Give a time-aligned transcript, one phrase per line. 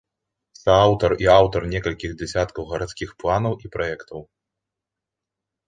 [0.61, 4.21] Сааўтар і аўтар некалькіх дзесяткаў гарадскіх планаў і праектаў.